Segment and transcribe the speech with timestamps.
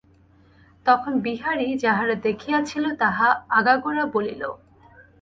[0.85, 3.27] তখন বিহারী যাহা দেখিয়াছিল, তাহা
[3.49, 4.41] আগাগোড়া বলিল।